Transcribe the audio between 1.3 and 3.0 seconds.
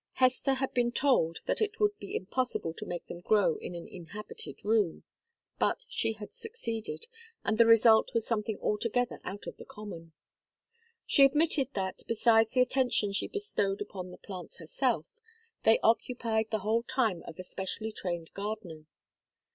that it would be impossible to